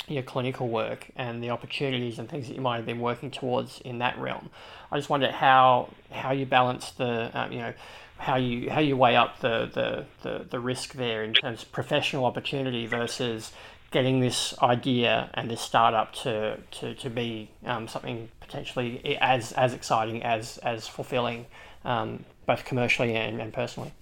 [0.09, 3.81] your clinical work and the opportunities and things that you might have been working towards
[3.81, 4.51] in that realm.
[4.91, 7.75] I just wonder how how you balance the um, you know
[8.19, 11.73] how you how you weigh up the, the, the, the risk there in terms of
[11.73, 13.53] professional opportunity versus
[13.91, 19.75] getting this idea and this startup to to, to be um, something potentially as as
[19.75, 21.47] exciting as as fulfilling
[21.85, 23.93] um, both commercially and, and personally.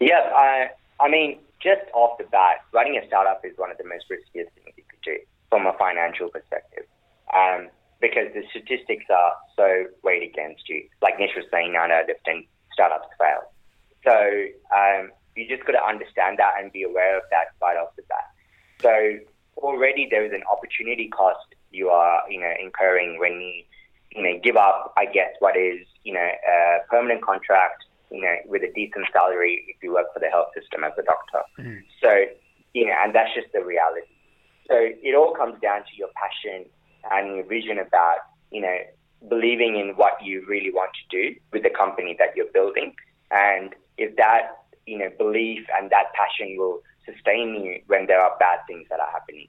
[0.00, 3.84] Yeah, I I mean just off the bat, running a startup is one of the
[3.84, 5.16] most riskiest things you could do
[5.48, 6.84] from a financial perspective.
[7.34, 7.68] Um,
[8.00, 10.88] because the statistics are so weighed against you.
[11.02, 13.44] Like Nish was saying, nine out of 10 startups fail.
[14.04, 14.16] So
[14.72, 18.02] um, you just got to understand that and be aware of that right off the
[18.08, 18.24] bat.
[18.80, 19.20] So
[19.58, 23.62] already there is an opportunity cost you are, you know, incurring when you,
[24.10, 28.34] you know, give up, I guess, what is, you know, a permanent contract, you know,
[28.46, 31.42] with a decent salary if you work for the health system as a doctor.
[31.58, 31.82] Mm.
[32.02, 32.24] So,
[32.74, 34.06] you know, and that's just the reality.
[34.68, 36.66] So it all comes down to your passion
[37.10, 38.18] and your vision about,
[38.50, 38.76] you know,
[39.28, 42.94] believing in what you really want to do with the company that you're building.
[43.30, 48.36] And if that, you know, belief and that passion will sustain you when there are
[48.38, 49.48] bad things that are happening.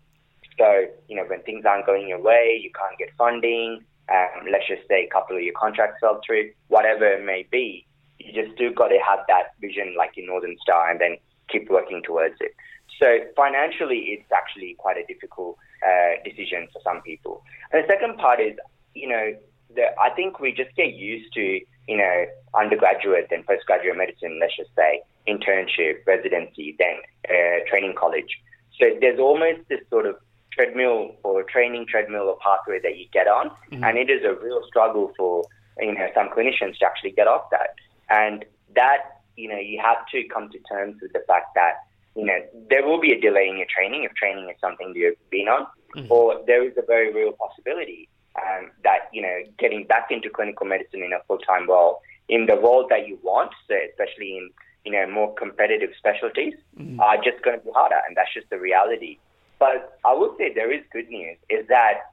[0.58, 4.68] So, you know, when things aren't going your way, you can't get funding, um, let's
[4.68, 7.86] just say a couple of your contracts fell through, whatever it may be,
[8.26, 11.18] you just do got to have that vision like your Northern Star and then
[11.50, 12.54] keep working towards it.
[13.00, 17.44] So financially, it's actually quite a difficult uh, decision for some people.
[17.72, 18.54] And the second part is,
[18.94, 19.34] you know,
[19.76, 24.56] the, I think we just get used to, you know, undergraduate and postgraduate medicine, let's
[24.56, 26.98] just say, internship, residency, then
[27.30, 28.38] uh, training college.
[28.80, 30.16] So there's almost this sort of
[30.52, 33.84] treadmill or training treadmill or pathway that you get on, mm-hmm.
[33.84, 35.46] and it is a real struggle for
[35.80, 37.76] you know some clinicians to actually get off that.
[38.12, 38.46] And
[38.76, 41.84] that you know you have to come to terms with the fact that
[42.16, 45.16] you know there will be a delay in your training if training is something you've
[45.30, 46.12] been on, mm-hmm.
[46.12, 50.66] or there is a very real possibility um, that you know getting back into clinical
[50.66, 54.50] medicine in a full time role in the role that you want, so especially in
[54.86, 57.00] you know more competitive specialties, mm-hmm.
[57.00, 59.18] are just going to be harder, and that's just the reality.
[59.60, 62.12] But I would say there is good news is that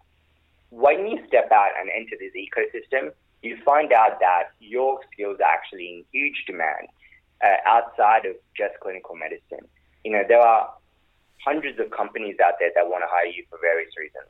[0.70, 5.50] when you step out and enter this ecosystem, you find out that your skills are
[5.50, 6.88] actually in huge demand
[7.44, 9.66] uh, outside of just clinical medicine.
[10.04, 10.70] You know, there are
[11.44, 14.26] hundreds of companies out there that want to hire you for various reasons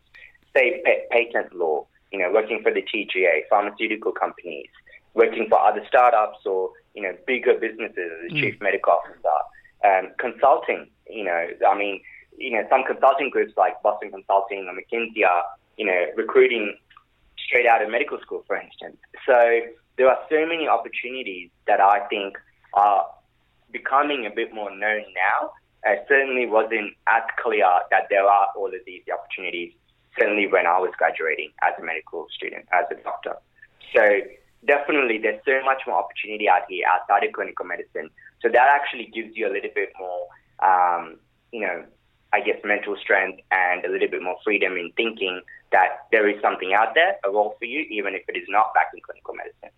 [0.56, 4.68] say patent law, you know, working for the TGA, pharmaceutical companies,
[5.14, 8.40] working for other startups or, you know, bigger businesses as mm.
[8.40, 9.38] chief medical officer,
[9.84, 12.00] um, consulting, you know, I mean,
[12.36, 15.44] you know, some consulting groups like Boston Consulting or McKinsey are,
[15.76, 16.76] you know, recruiting
[17.48, 18.98] straight out of medical school, for instance.
[19.26, 19.60] So
[19.96, 22.36] there are so many opportunities that I think
[22.74, 23.06] are
[23.72, 25.50] becoming a bit more known now.
[25.84, 29.72] It certainly wasn't as clear that there are all of these opportunities
[30.18, 33.36] certainly when I was graduating as a medical student, as a doctor.
[33.94, 34.02] So
[34.66, 38.10] definitely there's so much more opportunity out here outside of clinical medicine.
[38.42, 40.26] So that actually gives you a little bit more,
[40.58, 41.18] um,
[41.52, 41.84] you know,
[42.32, 45.40] I guess mental strength and a little bit more freedom in thinking
[45.72, 48.74] that there is something out there, a role for you, even if it is not
[48.74, 49.70] back in clinical medicine.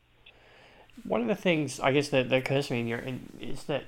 [1.05, 3.65] One of the things I guess that, that occurs to me in your in, is
[3.65, 3.85] that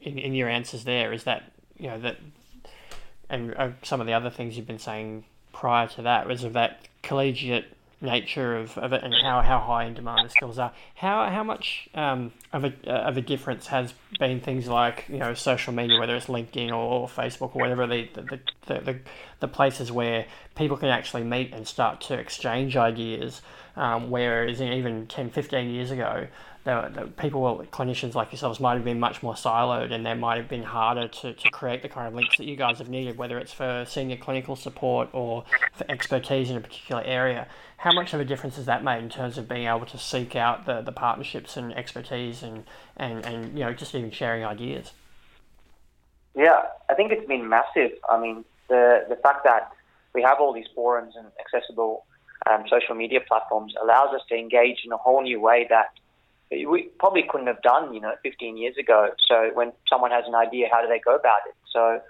[0.00, 2.16] in, in your answers there is that you know that
[3.28, 6.52] and uh, some of the other things you've been saying prior to that was of
[6.54, 10.72] that collegiate nature of, of it and how, how high in demand the skills are.
[10.94, 15.18] How how much um, of a uh, of a difference has been things like you
[15.18, 18.98] know social media, whether it's LinkedIn or, or Facebook or whatever the the, the, the
[19.40, 23.42] the places where people can actually meet and start to exchange ideas,
[23.76, 26.26] um, whereas even 10, 15 years ago,
[26.64, 30.36] the, the people, clinicians like yourselves, might have been much more siloed, and they might
[30.36, 33.18] have been harder to, to create the kind of links that you guys have needed,
[33.18, 37.48] whether it's for senior clinical support or for expertise in a particular area.
[37.78, 40.36] How much of a difference has that made in terms of being able to seek
[40.36, 42.64] out the, the partnerships and expertise and,
[42.96, 44.92] and, and you know just even sharing ideas?
[46.36, 47.90] Yeah, I think it's been massive.
[48.08, 49.72] I mean, the the fact that
[50.14, 52.04] we have all these forums and accessible
[52.48, 55.90] um, social media platforms allows us to engage in a whole new way that
[56.68, 59.10] we probably couldn't have done, you know, 15 years ago.
[59.28, 61.54] So when someone has an idea, how do they go about it?
[61.72, 62.00] So,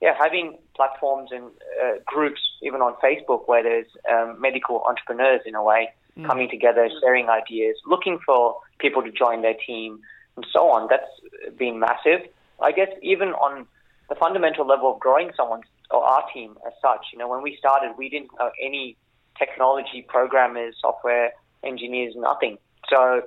[0.00, 1.44] yeah, having platforms and
[1.82, 6.26] uh, groups, even on Facebook, where there's um, medical entrepreneurs in a way mm.
[6.26, 10.00] coming together, sharing ideas, looking for people to join their team,
[10.36, 10.88] and so on.
[10.90, 12.28] That's been massive.
[12.60, 13.66] I guess even on
[14.08, 17.06] the fundamental level of growing someone's or our team as such.
[17.12, 18.96] You know, when we started, we didn't know any
[19.38, 22.58] technology programmers, software engineers, nothing.
[22.88, 23.22] So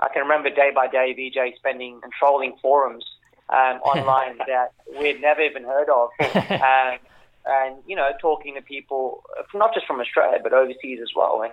[0.00, 3.04] I can remember day by day VJ spending and trolling forums
[3.50, 6.10] um, online that we'd never even heard of.
[6.58, 6.98] Um,
[7.46, 9.24] and you know talking to people
[9.54, 11.52] not just from Australia but overseas as well, and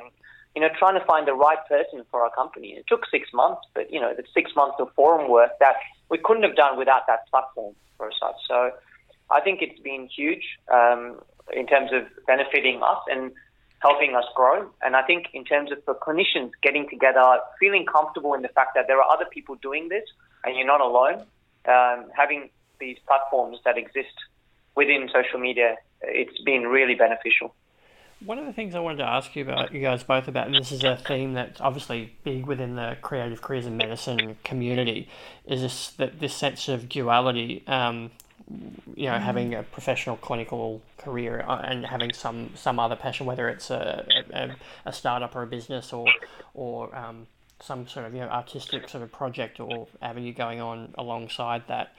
[0.53, 2.69] you know trying to find the right person for our company.
[2.69, 5.75] It took six months, but you know the six months of forum work that
[6.09, 8.35] we couldn't have done without that platform for us.
[8.47, 8.71] So
[9.29, 11.19] I think it's been huge um,
[11.53, 13.31] in terms of benefiting us and
[13.86, 14.67] helping us grow.
[14.81, 17.21] And I think in terms of for clinicians getting together,
[17.59, 20.05] feeling comfortable in the fact that there are other people doing this
[20.43, 21.17] and you're not alone,
[21.67, 24.15] um, having these platforms that exist
[24.75, 27.53] within social media, it's been really beneficial.
[28.25, 30.55] One of the things I wanted to ask you about, you guys both about, and
[30.55, 35.09] this is a theme that's obviously big within the creative careers in medicine community,
[35.45, 37.63] is this that this sense of duality.
[37.67, 38.11] Um,
[38.95, 43.49] you know, having a professional clinical career uh, and having some some other passion, whether
[43.49, 44.55] it's a, a,
[44.86, 46.07] a startup or a business or
[46.53, 47.27] or um,
[47.59, 51.93] some sort of you know artistic sort of project or avenue going on alongside that.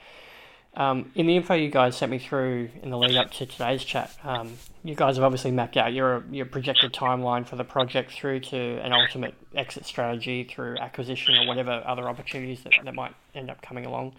[0.75, 3.83] Um, in the info you guys sent me through in the lead up to today's
[3.83, 8.11] chat, um, you guys have obviously mapped out your your projected timeline for the project
[8.11, 13.13] through to an ultimate exit strategy through acquisition or whatever other opportunities that, that might
[13.35, 14.13] end up coming along.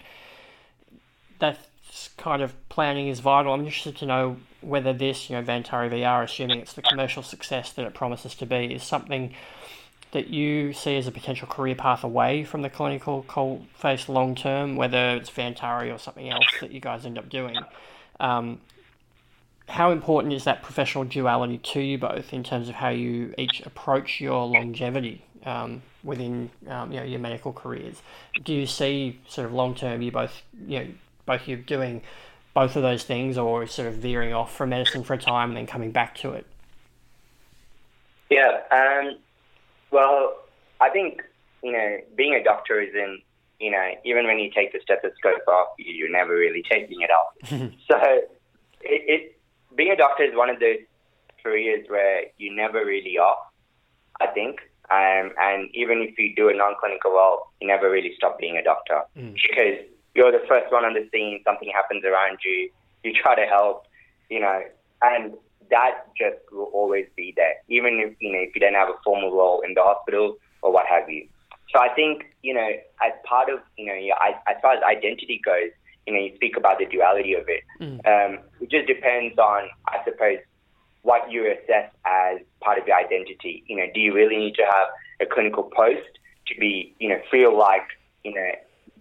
[1.38, 1.58] That
[2.16, 3.52] kind of planning is vital.
[3.52, 7.72] I'm interested to know whether this, you know, Vantari VR, assuming it's the commercial success
[7.72, 9.34] that it promises to be, is something
[10.12, 14.76] that you see as a potential career path away from the clinical face long term,
[14.76, 17.56] whether it's Vantari or something else that you guys end up doing.
[18.18, 18.60] Um,
[19.68, 23.60] how important is that professional duality to you both in terms of how you each
[23.66, 28.00] approach your longevity um, within um, you know your medical careers?
[28.42, 30.86] Do you see sort of long term you both you know
[31.28, 32.02] both you doing
[32.54, 35.56] both of those things or sort of veering off from medicine for a time and
[35.56, 36.44] then coming back to it?
[38.30, 39.16] Yeah, um,
[39.92, 40.34] well,
[40.80, 41.22] I think
[41.62, 43.20] you know being a doctor is in
[43.60, 47.34] you know even when you take the stethoscope off, you're never really taking it off.
[47.48, 47.98] so
[48.80, 49.40] it, it
[49.76, 50.78] being a doctor is one of those
[51.42, 53.38] careers where you never really off.
[54.20, 54.58] I think,
[54.90, 58.64] um, and even if you do a non-clinical role, you never really stop being a
[58.64, 59.34] doctor mm.
[59.34, 59.86] because
[60.18, 61.40] you're the first one on the scene.
[61.44, 62.70] Something happens around you,
[63.04, 63.86] you try to help,
[64.28, 64.62] you know,
[65.00, 65.34] and
[65.70, 68.98] that just will always be there, even if you know if you don't have a
[69.04, 71.28] formal role in the hospital or what have you.
[71.72, 72.68] So I think you know
[73.06, 73.94] as part of you know
[74.48, 75.70] as far as identity goes,
[76.06, 77.62] you know you speak about the duality of it.
[77.80, 77.98] Mm.
[78.10, 80.38] Um, it just depends on I suppose
[81.02, 83.62] what you assess as part of your identity.
[83.68, 84.88] You know, do you really need to have
[85.20, 87.86] a clinical post to be you know feel like
[88.24, 88.50] you know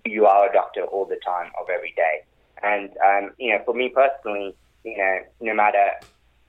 [0.08, 2.24] you are a doctor all the time of every day?
[2.64, 5.91] And um, you know, for me personally, you know, no matter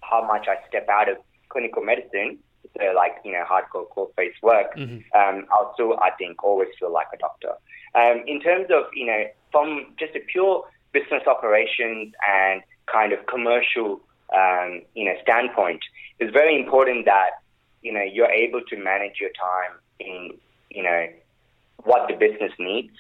[0.03, 1.17] how much I step out of
[1.49, 2.39] clinical medicine,
[2.77, 4.99] so like, you know, hardcore cold face work, mm-hmm.
[5.19, 7.53] um, I'll still, I think, always feel like a doctor.
[7.95, 13.27] Um, in terms of, you know, from just a pure business operations and kind of
[13.27, 14.01] commercial,
[14.35, 15.81] um, you know, standpoint,
[16.19, 17.31] it's very important that,
[17.83, 20.35] you know, you're able to manage your time in,
[20.71, 21.09] you know,
[21.85, 22.93] what the business needs.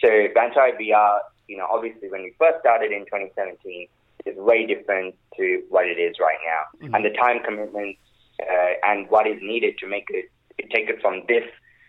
[0.00, 1.18] So Vantari VR,
[1.48, 3.88] you know, obviously when we first started in 2017,
[4.26, 6.86] is way different to what it is right now.
[6.86, 6.94] Mm-hmm.
[6.94, 7.96] And the time commitment
[8.40, 10.30] uh, and what is needed to make it
[10.72, 11.44] take it from this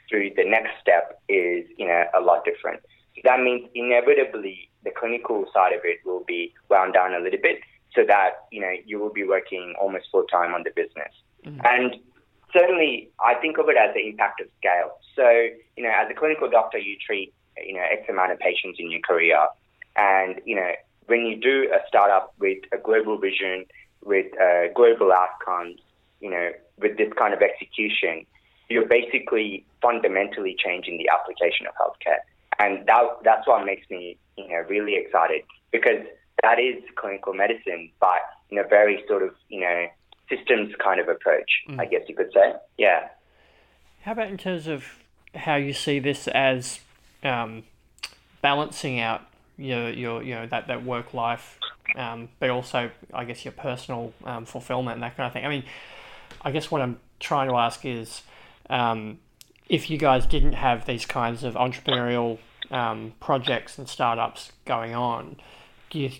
[0.09, 2.81] through the next step is you know a lot different.
[3.15, 7.39] So that means inevitably the clinical side of it will be wound down a little
[7.41, 7.59] bit
[7.95, 11.13] so that you know you will be working almost full time on the business.
[11.45, 11.61] Mm-hmm.
[11.63, 11.95] And
[12.55, 14.97] certainly I think of it as the impact of scale.
[15.15, 15.27] So,
[15.75, 17.33] you know, as a clinical doctor you treat,
[17.65, 19.47] you know, X amount of patients in your career
[19.95, 20.71] and, you know,
[21.07, 23.65] when you do a startup with a global vision,
[24.03, 25.79] with uh, global outcomes,
[26.19, 28.25] you know, with this kind of execution,
[28.69, 32.19] you're basically fundamentally changing the application of healthcare.
[32.57, 36.05] And that, that's what makes me, you know, really excited because
[36.41, 39.87] that is clinical medicine, but in a very sort of, you know,
[40.29, 41.79] systems kind of approach, mm.
[41.79, 42.53] I guess you could say.
[42.77, 43.09] Yeah.
[44.01, 44.85] How about in terms of
[45.35, 46.79] how you see this as
[47.25, 47.63] um,
[48.41, 49.21] balancing out
[49.57, 51.59] your your you know that that work life,
[51.95, 55.45] um, but also I guess your personal um, fulfillment and that kind of thing.
[55.45, 55.63] I mean,
[56.41, 58.21] I guess what I'm trying to ask is,
[58.69, 59.19] um,
[59.67, 62.37] if you guys didn't have these kinds of entrepreneurial
[62.71, 65.37] um, projects and startups going on,
[65.89, 66.11] do you,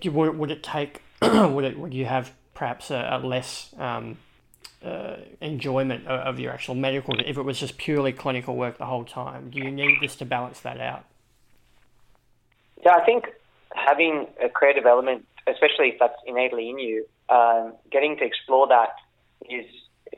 [0.00, 4.16] do, would, would it take would it would you have perhaps a, a less um,
[4.84, 8.86] uh, enjoyment of, of your actual medical if it was just purely clinical work the
[8.86, 9.50] whole time?
[9.50, 11.04] Do you need this to balance that out?
[12.84, 13.26] Yeah, I think
[13.74, 18.90] having a creative element, especially if that's innately in you, um, getting to explore that
[19.48, 19.66] is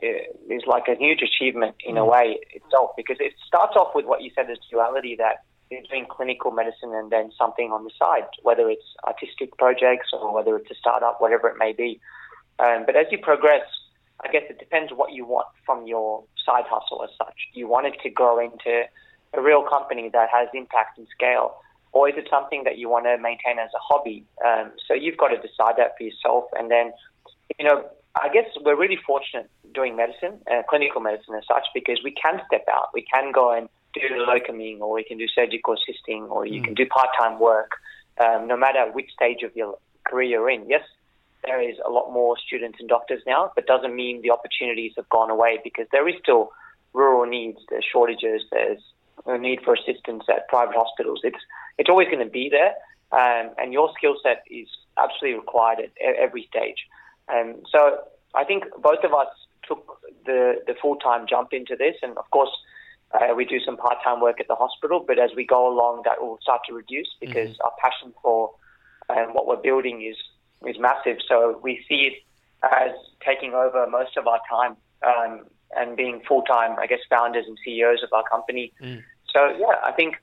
[0.01, 2.11] is like a huge achievement in a mm.
[2.11, 6.05] way itself because it starts off with what you said as duality that is doing
[6.09, 10.69] clinical medicine and then something on the side, whether it's artistic projects or whether it's
[10.71, 11.99] a startup, whatever it may be.
[12.59, 13.65] Um, but as you progress,
[14.25, 17.35] I guess it depends what you want from your side hustle as such.
[17.53, 18.83] Do you want it to grow into
[19.33, 21.55] a real company that has impact and scale?
[21.91, 24.25] Or is it something that you want to maintain as a hobby?
[24.45, 26.45] Um, so you've got to decide that for yourself.
[26.57, 26.91] And then,
[27.57, 27.85] you know,
[28.21, 32.41] I guess we're really fortunate doing medicine, uh, clinical medicine as such, because we can
[32.47, 32.89] step out.
[32.93, 36.65] We can go and do locuming, or we can do surgical assisting, or you mm.
[36.65, 37.71] can do part-time work,
[38.19, 40.67] um, no matter which stage of your career you're in.
[40.69, 40.83] Yes,
[41.43, 45.07] there is a lot more students and doctors now, but doesn't mean the opportunities have
[45.09, 46.51] gone away because there is still
[46.93, 47.59] rural needs.
[47.69, 48.43] There's shortages.
[48.51, 48.81] There's
[49.25, 51.21] a need for assistance at private hospitals.
[51.23, 51.39] It's
[51.77, 52.73] it's always going to be there,
[53.11, 54.67] um, and your skill set is
[54.97, 56.77] absolutely required at every stage.
[57.29, 57.99] Um, so
[58.33, 59.27] I think both of us
[59.67, 62.49] took the, the full time jump into this, and of course,
[63.13, 65.03] uh, we do some part time work at the hospital.
[65.05, 67.65] But as we go along, that will start to reduce because mm-hmm.
[67.65, 68.51] our passion for
[69.09, 70.17] um, what we're building is
[70.65, 71.17] is massive.
[71.27, 72.13] So we see it
[72.63, 72.91] as
[73.25, 75.45] taking over most of our time um,
[75.75, 78.73] and being full time, I guess, founders and CEOs of our company.
[78.81, 79.03] Mm.
[79.33, 80.15] So yeah, I think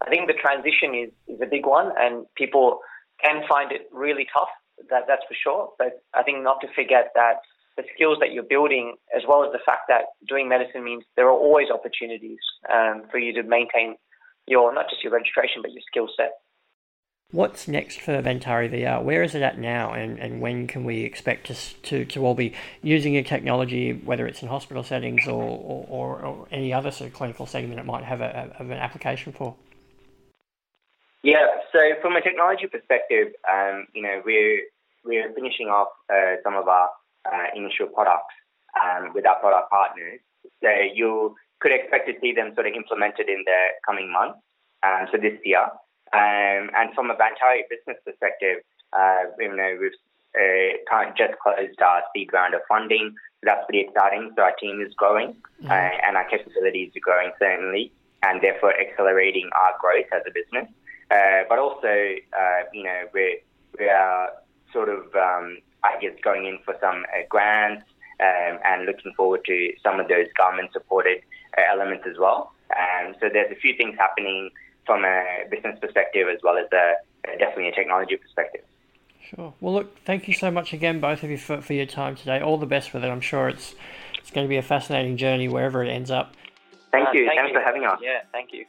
[0.00, 2.80] I think the transition is, is a big one, and people
[3.22, 4.48] can find it really tough
[4.88, 5.72] that, that's for sure.
[5.78, 7.42] But I think not to forget that
[7.76, 11.26] the skills that you're building, as well as the fact that doing medicine means there
[11.26, 12.38] are always opportunities
[12.72, 13.96] um, for you to maintain
[14.46, 16.40] your not just your registration but your skill set.
[17.32, 19.04] What's next for Vantari VR?
[19.04, 22.34] Where is it at now, and, and when can we expect to, to, to all
[22.34, 26.90] be using your technology, whether it's in hospital settings or, or, or, or any other
[26.90, 29.54] sort of clinical setting that it might have, a, have an application for?
[31.22, 34.62] Yeah, so from a technology perspective, um, you know, we're,
[35.04, 36.88] we're finishing off uh, some of our
[37.30, 38.34] uh, initial products
[38.74, 40.18] um, with our product partners.
[40.62, 44.40] So you could expect to see them sort of implemented in the coming months,
[44.82, 45.68] um, so this year.
[46.12, 48.58] Um, and from a Vantari business perspective,
[48.92, 49.92] uh, you know, we've
[50.34, 53.14] uh, just closed our seed round of funding.
[53.40, 54.32] So that's pretty exciting.
[54.36, 55.70] So our team is growing mm-hmm.
[55.70, 57.92] uh, and our capabilities are growing certainly,
[58.22, 60.68] and therefore accelerating our growth as a business.
[61.10, 63.38] Uh, but also, uh, you know, we're,
[63.78, 64.30] we are
[64.72, 67.84] sort of, um, I guess, going in for some uh, grants
[68.20, 71.18] um, and looking forward to some of those government-supported
[71.58, 72.52] uh, elements as well.
[72.70, 74.50] Um, so there's a few things happening
[74.90, 76.94] from a business perspective as well as a,
[77.38, 78.62] definitely a technology perspective.
[79.22, 79.54] Sure.
[79.60, 82.40] Well, look, thank you so much again, both of you, for, for your time today.
[82.40, 83.08] All the best with it.
[83.08, 83.76] I'm sure it's
[84.18, 86.34] it's going to be a fascinating journey wherever it ends up.
[86.90, 87.24] Thank you.
[87.24, 87.60] Uh, thank Thanks you.
[87.60, 88.00] for having us.
[88.02, 88.64] Yeah, thank you.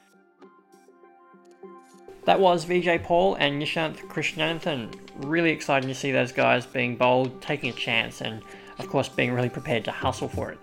[2.25, 4.93] That was Vijay Paul and Nishanth Krishnananthan.
[5.25, 8.43] Really exciting to see those guys being bold, taking a chance, and
[8.77, 10.59] of course being really prepared to hustle for it.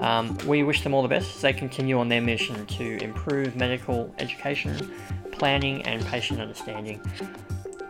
[0.00, 3.56] Um, we wish them all the best as they continue on their mission to improve
[3.56, 4.92] medical education,
[5.32, 7.00] planning, and patient understanding.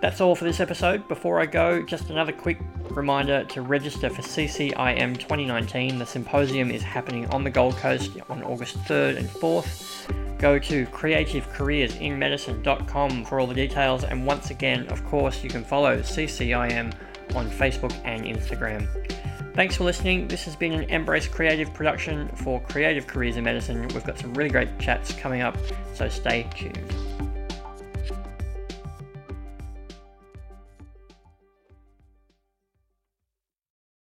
[0.00, 1.08] That's all for this episode.
[1.08, 5.98] Before I go, just another quick reminder to register for CCIM 2019.
[5.98, 10.38] The symposium is happening on the Gold Coast on August 3rd and 4th.
[10.38, 15.98] Go to creativecareersinmedicine.com for all the details, and once again, of course, you can follow
[15.98, 16.94] CCIM
[17.34, 18.86] on Facebook and Instagram.
[19.58, 20.28] Thanks for listening.
[20.28, 23.88] This has been an Embrace Creative production for Creative Careers in Medicine.
[23.88, 25.56] We've got some really great chats coming up,
[25.94, 27.07] so stay tuned.